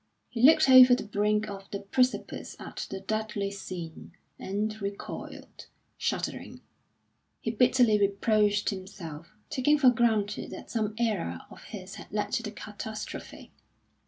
[0.29, 6.61] He looked over the brink of the precipice at the deadly sin, and recoiled, shuddering.
[7.39, 12.41] He bitterly reproached himself, taking for granted that some error of his had led to
[12.41, 13.51] the catastrophe.